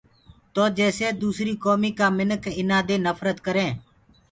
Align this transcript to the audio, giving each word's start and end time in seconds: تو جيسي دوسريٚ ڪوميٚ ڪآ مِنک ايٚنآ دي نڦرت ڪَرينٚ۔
تو 0.53 0.63
جيسي 0.77 1.07
دوسريٚ 1.21 1.61
ڪوميٚ 1.63 1.95
ڪآ 1.99 2.07
مِنک 2.17 2.43
ايٚنآ 2.57 2.77
دي 2.87 2.95
نڦرت 3.05 3.37
ڪَرينٚ۔ 3.45 3.75